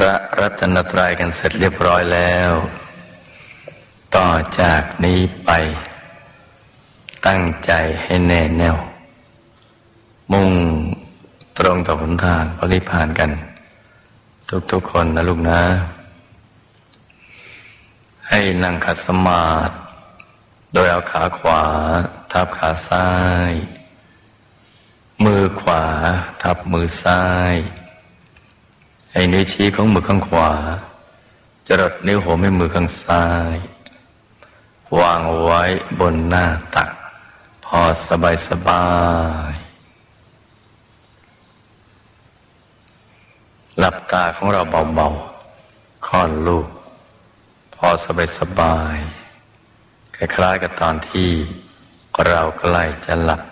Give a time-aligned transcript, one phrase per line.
[0.00, 2.52] พระรัตนตรัยกันเสร็จเรียบร้อยแล้ว
[4.16, 4.28] ต่อ
[4.60, 5.50] จากนี้ไป
[7.26, 7.72] ตั้งใจ
[8.02, 8.76] ให้แน่แน่ว
[10.32, 10.50] มุ่ง
[11.58, 13.30] ตรงต่อหนทางพระนิพพานกัน
[14.70, 15.62] ทุกๆคนนะลูกนะ
[18.28, 19.74] ให้นั่งขัดสมาธิ
[20.72, 21.62] โดยเอาขาขวา
[22.32, 23.08] ทับขาซ้า
[23.50, 23.52] ย
[25.24, 25.84] มือขวา
[26.42, 27.24] ทับมือซ้า
[27.54, 27.56] ย
[29.18, 30.50] ให้นิ้วชี้ของมือข้างขวา
[31.68, 33.56] จรดนิ้วหัวแม่มือข้างซ้าย
[35.00, 35.62] วางไว้
[36.00, 36.90] บนหน้าตัก
[37.64, 38.86] พอสบายสบา
[39.52, 39.54] ย
[43.78, 44.62] หลับตาของเรา
[44.94, 46.68] เบาๆค่อนลูก
[47.74, 48.96] พอสบายสบาย
[50.16, 51.30] คล้ายๆกับตอนที่
[52.26, 53.42] เราใกล้จะหลับ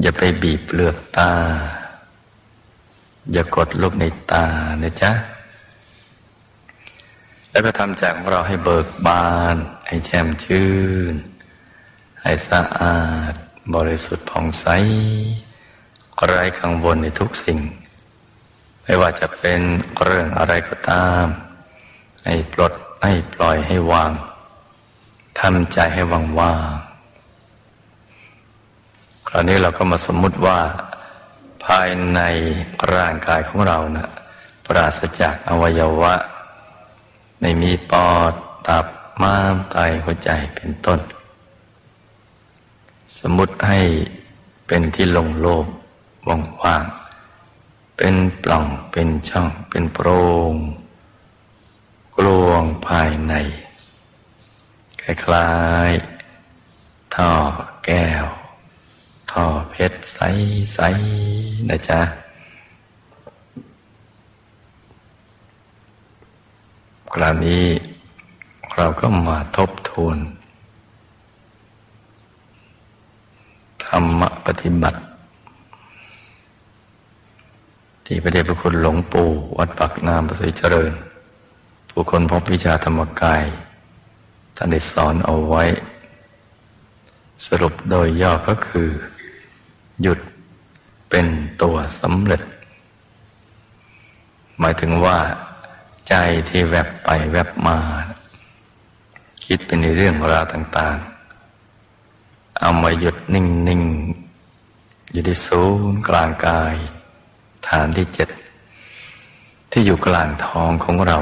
[0.00, 1.32] อย่าไปบีบเปลือกตา
[3.30, 4.46] อย่ากดลูกในตา
[4.82, 5.12] นะจ๊ะ
[7.50, 9.56] แล้วก็ทำจากของเราให้เบิกบาน
[9.86, 10.70] ให้แจ่มชื่
[11.12, 11.14] น
[12.22, 13.32] ให้สะอาด
[13.74, 14.66] บริสุทธิ์ผ่องใส
[16.26, 17.58] ไร้กังวลในทุกสิ่ง
[18.82, 19.60] ไม่ว่าจะเป็น
[20.04, 21.24] เรื่องอะไรก็ตาม
[22.24, 24.12] ให้ปลด ให้ปล่อยให้วาง
[25.40, 26.72] ทำใจให้ว่างว่าง
[29.28, 30.58] คราวนี้เราก็มาสมมุติว่า
[31.64, 32.20] ภายใน
[32.94, 34.08] ร่างกายของเรานะ่ะ
[34.66, 36.14] ปราศจากอวัยวะ
[37.40, 38.32] ไม่มีปอด
[38.66, 38.86] ตับ
[39.22, 41.00] ม้ามไตหัวใจเป็นต้น
[43.18, 43.80] สมมติให้
[44.66, 45.66] เป็นที่ลงโลก
[46.28, 46.84] ว่าง
[47.96, 50.08] เป็นปล่องเป็นช่อง เป็นโพร
[50.52, 50.54] ง
[52.16, 53.34] กลวงภายใน
[55.02, 55.50] คล้า
[55.88, 57.30] ยๆท่อ
[57.84, 58.26] แก้ว
[59.32, 62.00] ท่อเพชรใสๆนะจ๊ะ
[67.14, 67.64] คราวนี้
[68.76, 70.16] เราก็มาทบทวน
[73.84, 74.98] ธรรมปฏิบัติ
[78.06, 79.28] ที่พระเดชพระคุณหลวงปู่
[79.58, 80.92] วัดปักน้ำประสิเจริญ
[81.90, 83.42] ผู้คนพบวิชาธรรมกาย
[84.56, 85.64] ท่านได้สอนเอาไว้
[87.46, 88.90] สรุปโดยย่อก็คือ
[90.02, 90.20] หยุด
[91.10, 91.26] เป็น
[91.62, 92.42] ตัวสำเร็จ
[94.58, 95.18] หมายถึงว่า
[96.08, 96.14] ใจ
[96.48, 97.78] ที่แวบไปแวบมา
[99.44, 100.96] คิดเป็นในเรื่องราวต่าง
[101.78, 103.82] ๆ เอามาหยุดนิ่ง
[104.48, 106.74] ๆ อยู่ที่ศูนย์กลางกาย
[107.68, 108.28] ฐานที่เจ็ด
[109.70, 111.18] ที่อยู่กลางท้องของเรา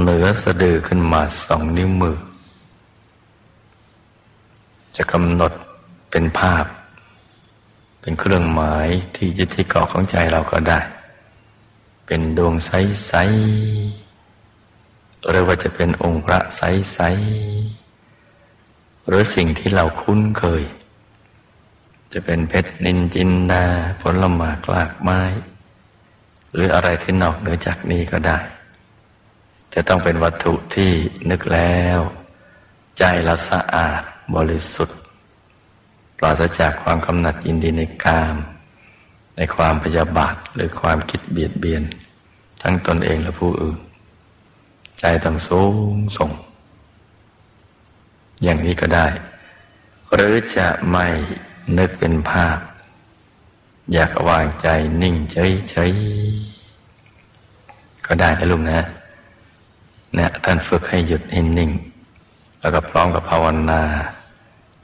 [0.00, 2.16] เหนือสะดือขึ้นมาสองนิ้วมือ
[4.96, 5.52] จะกำหนด
[6.10, 6.64] เป็นภาพ
[8.06, 10.80] เป็นเครื่องหมายที่ยึดที่เกาะของใจเราก็ได้
[12.06, 20.64] เป็นดวงใสๆหรือว่าจะเป็นองค์พระใสๆหรือสิ่งที่เราคุ้นเคย
[22.12, 23.64] จะเป็นเพชรนินจินดา
[24.00, 25.20] ผลหมากลากไม้
[26.52, 28.38] หรืออะไรที่นอกเหนือจากนี้ก็ได้
[29.74, 30.90] จะต้องเป็นวัตถุที่
[31.30, 32.00] นึกแล้ว
[32.98, 34.02] ใจเราสะอาด
[34.36, 34.98] บริสุทธิ์
[36.18, 38.36] ปราศจากความกำหนัดยินดีในกาม
[39.36, 41.82] ในความพยาบาทหรือความคิดเบียดเบียน
[42.62, 43.78] ทั้งตนเองและผู้อื่น
[44.98, 45.62] ใจต้องสู
[45.94, 46.30] งส่ง
[48.42, 49.06] อย่างนี้ก็ได้
[50.14, 51.06] หรือจะไม่
[51.78, 52.58] นึกเป็นภาพ
[53.92, 54.68] อยากวางใจ
[55.02, 58.80] นิ่งเฉยๆก็ได้นะลุงนะ
[60.14, 61.70] เนี่ยท่านฝึกให้หยุดให้นิ่ง
[62.60, 63.82] แล้วก็พร้อมกับภาวนา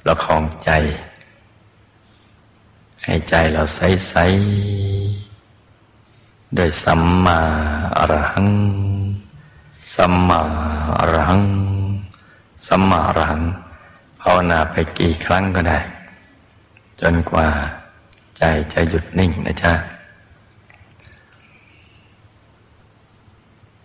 [0.02, 0.70] ประคองใจ
[3.04, 4.14] ให้ใจเราใสใส
[6.54, 7.40] โดยสัมมา
[7.98, 8.48] อรหัง
[9.94, 10.40] สัมมา
[10.98, 11.42] อรหัง
[12.66, 13.42] สัมมาอรหัง
[14.20, 15.80] ภาวนาไปกี่ครั้งก็ได้
[17.00, 17.48] จนกว่า
[18.38, 18.42] ใจ
[18.72, 19.72] จะหยุดนิ่งนะจ๊ะ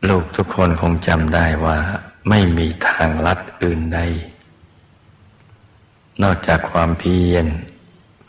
[0.07, 1.77] ลูกทุกคนคงจำได้ว่า
[2.29, 3.99] ไม่มีทางลัดอื่นใด
[6.21, 7.47] นอกจากความเพียร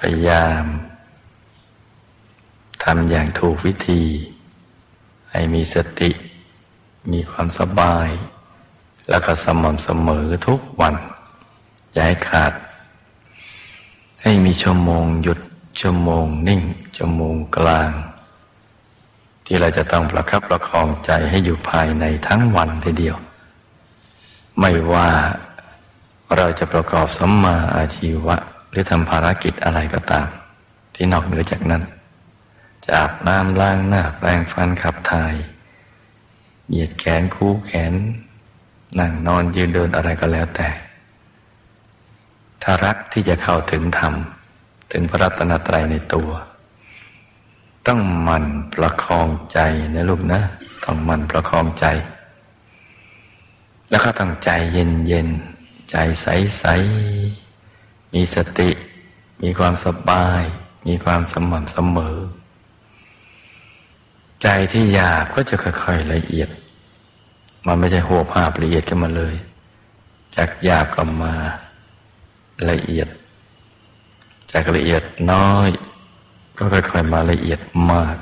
[0.00, 0.64] พยายาม
[2.84, 4.02] ทำอย่างถูกวิธี
[5.30, 6.10] ให้มีสติ
[7.12, 8.08] มีความสบาย
[9.08, 10.94] แล้วก็สม่ำเสมอทุกวัน
[11.92, 12.52] อย่าให้ขาด
[14.22, 15.38] ให้มีชั่วโมงหยุด
[15.80, 16.62] ชั่วโมงนิ่ง
[16.96, 17.90] ชั่วโมงกลาง
[19.44, 23.16] ที่เราจะต้องประคับประคองใจให้อยู่ภายในทั้งวันทีเดียว
[24.58, 25.08] ไม่ว่า
[26.36, 28.36] เราจะประกอบสัมมาอาชีวะ
[28.70, 30.26] หรือทำภารกิจอะไรก็ตาม
[30.94, 31.82] ที่นอกเหนือจากนั้น
[32.84, 35.34] จะอาบน้ำล้างหน้าแปรงฟันขับถ่าย
[36.68, 37.94] เหยียดแขนคู่แขน
[38.98, 40.68] นั่งนอนยืนเดินอะไรก็แล้วแต่
[42.62, 44.14] ถ้ารักที่จะเข้าถึงธรรม
[44.92, 46.30] ถึงพระรัตนตรัยในตัว
[47.86, 48.44] ต้องมัน
[48.74, 49.58] ประคองใจ
[49.94, 50.40] นะลูกนะ
[50.84, 51.86] ต้องมันประคองใจ
[53.90, 55.28] แล้วก็ต้องใจเย็นเย็น
[55.90, 56.26] ใจใส
[56.58, 56.64] ใส
[58.14, 58.70] มีสติ
[59.42, 60.42] มีความสบาย
[60.86, 62.18] มีความสม่ำเสมอ
[64.42, 66.48] ใจที่หยาบก็จะค่อยๆละเอียด
[67.66, 69.34] มันไม่ใช่หัวภาพละเอียดกันมาเลย
[70.36, 71.34] จากหยาบก็มา
[72.70, 73.08] ละเอียด
[74.52, 75.02] จากละเอียด
[75.32, 75.68] น้อย
[76.58, 77.60] ก็ค่อยๆมาละเอียด
[77.90, 78.16] มาก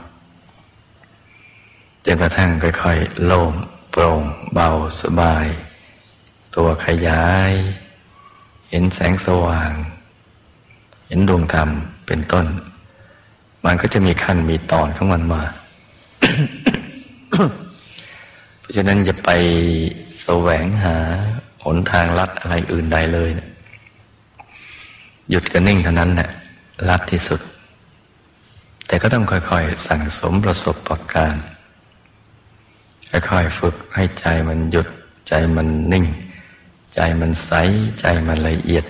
[2.04, 3.52] จนกระทั่งค่อยๆโล่ง
[3.90, 4.22] โปร่ง
[4.52, 4.68] เบา
[5.02, 5.46] สบาย
[6.54, 7.52] ตัวขยาย
[8.78, 9.72] ห็นแสงสว่าง
[11.06, 11.68] เห็นดวงธรรม
[12.06, 12.46] เป็นต้น
[13.64, 15.42] มันก็จะมีขั้นมีตอนของมันมา
[18.60, 19.30] เพราะฉะนั้นจะไป
[20.22, 20.96] แสวงหา
[21.64, 23.48] หนทางลัดอะไรอื่นใดเลยนะ
[25.30, 26.30] หยุดกันนิ่งเท่านั้นแหละ
[26.88, 27.40] ลัดที่สุด
[28.86, 31.34] แต่ก็ต้องค่อยๆ สั่งสมประสบประการ
[33.10, 34.88] ค่อยๆฝึกให้ใจมันหยุด
[35.28, 36.06] ใจมันนิ่ง
[36.96, 37.52] ใจมันใส
[38.00, 38.84] ใจมันละเอียด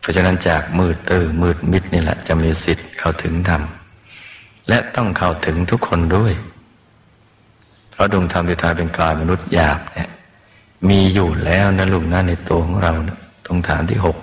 [0.00, 3.62] เพราะฉะนั้นจากมืดตื้อมืดมิดนี่แหละ จะมีสิทธิ์เข้าถึงธรรม
[4.68, 6.34] และต้องเข้าถึงทุกคนด้วย
[7.90, 10.08] เพราะดวงธรรมที่ทายเป็นกายมนุษย์หยาบเนี่ย
[10.88, 14.16] มีอยู่แล้วนะลุงนะในตัวของเรานะตรงฐานที่หก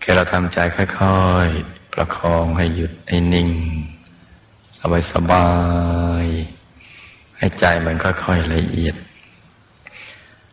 [0.00, 3.50] แค่เราทำใจค่อยๆ ประคองให้หยุดให้นิ่ง
[4.78, 5.48] สบายสบา
[6.24, 6.26] ย
[7.40, 8.94] ให้ใจมันค่อยๆละเอียด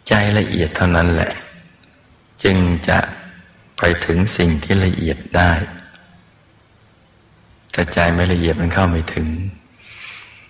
[0.08, 1.32] ใจละเอียดเท่านั้นแหละ
[2.44, 2.58] จึง
[2.90, 3.00] จะ
[3.78, 5.52] ไปถึงสิ่งที่ละเอียดได้
[7.72, 9.28] แต่ใจไม่ละเอียดมันเข้าไม่ถึง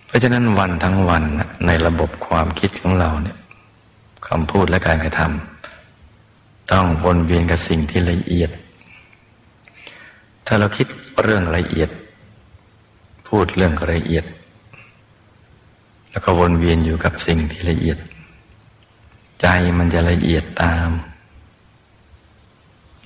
[0.06, 1.24] เพราะฉะนั้นวันทั้งวัน
[1.66, 3.38] ในระบบความคิดของเราเนี่ย
[4.28, 8.51] คำพูดและการกระทำต้องวนเวียนกับสิ่งที่ละเอียด
[10.45, 10.88] ถ้าเราคิด
[11.22, 11.90] เรื่องละเอียด
[13.28, 14.25] พูดเรื่องละเอียด
[16.18, 17.98] แล้วก็วนเวียนอยู่กับสิ่งที่ละเอียด
[19.42, 19.48] ใจ
[19.78, 20.90] มันจะละเอียดตาม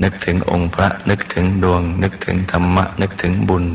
[0.04, 3.66] นึกถึงองค์พระนึกถึงดวง นึกถึงธรรมะ นึกถึงบุญ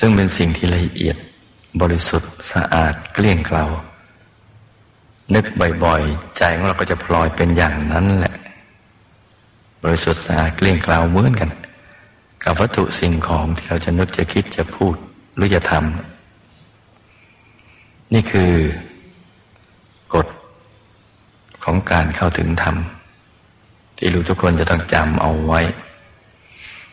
[0.00, 1.16] ซึ่งเป็นสิ่งที่ละเอียด
[1.80, 3.64] บริสุทธิ์สะอาดเกลี้ยงเกลา
[5.34, 5.44] นึก
[5.84, 8.34] บ่อยๆ ใจของเราก็จะพลอยเป็นอย่างนั้นแหละ
[9.82, 11.50] บริสุทธิ์สะอาดเกลี้ยงเกลาเหมือนกัน
[12.44, 14.96] กับวัตถุสิ่งของที่เราจะนึกจะคิดจะพูด
[15.34, 16.11] หรือจะทำ
[18.12, 18.52] นี่คือ
[20.14, 20.26] กฎ
[21.64, 22.76] ของการเข้าถึงธรรม
[23.98, 25.60] ที่รู้ทุกคนจะต้องจำเอาไว้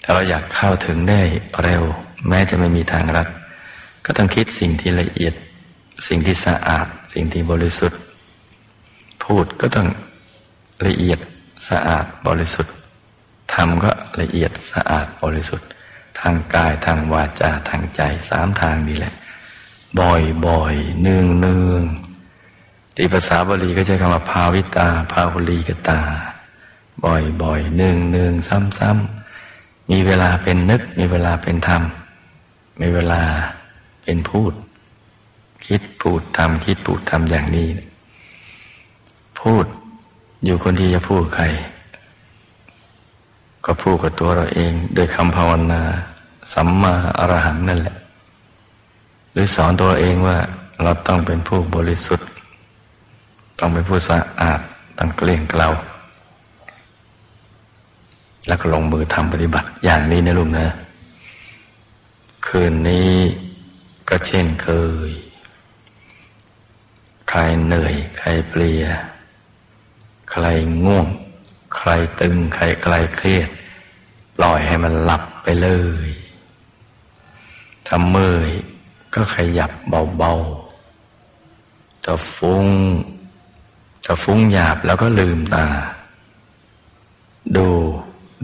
[0.04, 1.22] ถ้าเราอยากเข้าถึงได้
[1.64, 1.84] เร็ว
[2.28, 3.28] แม้จะไม่มีทางรัด
[4.06, 5.34] ก็ต้องคิดสิ่งที่ละเอียด
[6.08, 8.00] สิ่งที่สะอาด สิ่งที่บริสุทธิ์
[9.24, 9.88] พูดก็ต้อง
[10.88, 11.20] ละเอียด
[11.70, 12.74] สะอาดบริสุทธิ์
[13.54, 15.68] ทำก็ละเอียดสะอาดบริสุทธิ์
[16.20, 19.14] ทางกายทางวาจาทางใจสามทางนี้แหละ
[19.98, 21.84] บ่อยบ่อยเนืองเนือง
[22.96, 26.02] ที่ภาษาบาลีก็ใช้คำว่าภาวิตา ภาวุลีกตา
[27.04, 28.32] บ่อยๆหนึ่งหนึ่ง
[28.78, 31.84] ซ้ำๆมีเวลาเป็นนึก มีเวลาเป็นธรรม
[32.82, 33.22] มีเวลา
[34.04, 34.54] เป็นพูด
[35.66, 37.68] คิดพูดทำคิดพูดทำอย่างนี้
[39.40, 39.66] พูด
[40.44, 41.46] อยู่คนที่จะพูดใคร
[43.66, 45.82] ก็พูดกับตัวเราเอง โดยคำภาวนา
[46.54, 47.98] สัมมาอรหังนั่นแหละ
[49.32, 50.38] หรือสอนตัวเองว่า
[50.84, 52.28] เราต้องเป็นผู้บริสุทธิ์
[53.60, 54.60] ต้องเป็นผู้สะอาด
[54.98, 55.70] ต้องเกลี้ยงเกลา
[58.48, 60.68] แล้วก็ลงมือทำปฏิบัติอย่างนี้นะลุงนะ
[62.48, 63.14] คืนนี้
[64.10, 64.68] ก็เช่นเค
[65.10, 65.12] ย
[67.30, 68.84] ใครเหนื่อย ใครเปลีย
[70.32, 70.46] ใคร
[70.84, 71.08] ง่วง
[71.76, 73.50] ใครตึง ใครใครเครียด
[74.38, 75.70] ปล่อยให้มันหลับไปเล
[76.06, 76.08] ย
[77.88, 78.52] ถ้าเมื่อย
[79.14, 79.72] ก็ขยับ
[80.18, 82.68] เบาๆจะฟุง้ง
[84.06, 85.68] จะฟุ้งหยาบแล้วก็ลืมตา
[87.56, 87.68] ดู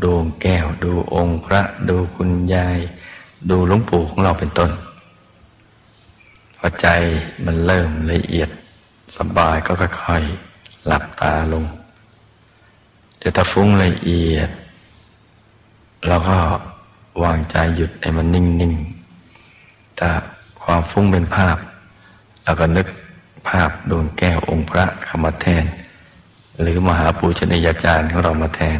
[0.03, 2.79] ดูแก้ว ดูองค์พระ ดูคุณยาย
[3.49, 4.71] ดูหลวงปู่ของเราเป็นต้น
[6.57, 6.87] พอใจ
[7.45, 8.49] มันเริ่มละเอียด
[9.17, 11.65] สบายก็ค่อยๆหลับตาลง
[13.19, 14.49] แต่ถ้าฟุ้งละเอียด
[16.07, 16.37] เราก็
[17.23, 20.09] วางใจหยุดให้มันนิ่งๆถ้า
[20.65, 21.57] ความฟุ้งเป็นภาพ
[22.43, 22.87] เราก็นึก
[23.49, 25.65] ภาพดวงแก้วองค์พระเข้ามาแทน
[26.61, 28.79] หรือมหาปูชนียาจารย์ของเรามาแทน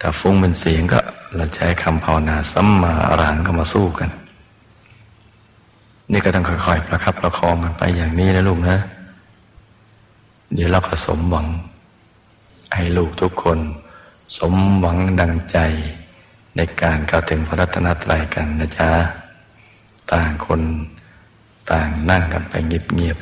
[0.00, 1.00] ถ้าฟุ้งเป็นเสียงก็
[1.34, 4.10] เราใช้คำภาวนาสัมมาอรังก็มาสู้กัน
[6.12, 8.78] นี่ก็ต้องค่อยๆประคับประคองกันไปอย่างนี้นะลูกนะ
[10.54, 11.46] เดี๋ยวเราก็สมหวัง
[12.74, 13.58] ให้ลูกทุกคน
[14.36, 15.58] สมหวังดังใจ
[16.56, 18.90] ในการเข้าถึงพระรัตนตรัยกันนะจ๊ะ
[20.12, 20.60] ต่างคน
[21.72, 23.18] ต่างนั่งกันไปเงียบ